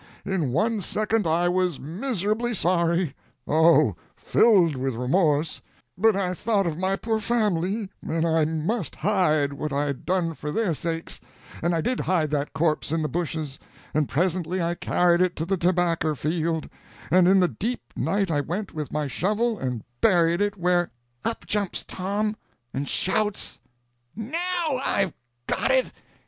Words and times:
In 0.25 0.51
one 0.51 0.81
second 0.81 1.27
I 1.27 1.47
was 1.47 1.79
miserably 1.79 2.55
sorry—oh, 2.55 3.95
filled 4.17 4.75
with 4.75 4.95
remorse; 4.95 5.61
but 5.95 6.15
I 6.15 6.33
thought 6.33 6.65
of 6.65 6.75
my 6.75 6.95
poor 6.95 7.19
family, 7.19 7.87
and 8.01 8.25
I 8.27 8.45
must 8.45 8.95
hide 8.95 9.53
what 9.53 9.71
I'd 9.71 10.03
done 10.03 10.33
for 10.33 10.51
their 10.51 10.73
sakes; 10.73 11.21
and 11.61 11.75
I 11.75 11.81
did 11.81 11.99
hide 11.99 12.31
that 12.31 12.51
corpse 12.51 12.91
in 12.91 13.03
the 13.03 13.07
bushes; 13.07 13.59
and 13.93 14.09
presently 14.09 14.59
I 14.59 14.73
carried 14.73 15.21
it 15.21 15.35
to 15.35 15.45
the 15.45 15.55
tobacker 15.55 16.15
field; 16.15 16.67
and 17.11 17.27
in 17.27 17.39
the 17.39 17.47
deep 17.47 17.81
night 17.95 18.31
I 18.31 18.41
went 18.41 18.73
with 18.73 18.91
my 18.91 19.05
shovel 19.05 19.59
and 19.59 19.83
buried 20.01 20.41
it 20.41 20.57
where—" 20.57 20.89
Up 21.23 21.45
jumps 21.45 21.83
Tom 21.87 22.35
and 22.73 22.89
shouts: 22.89 23.59
"Now, 24.15 24.81
I've 24.83 25.13
got 25.45 25.69
it!" 25.69 25.91